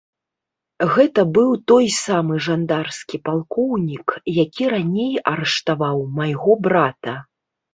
[0.93, 4.07] Гэта быў той самы жандарскі палкоўнік,
[4.39, 7.13] які раней арыштаваў майго брата.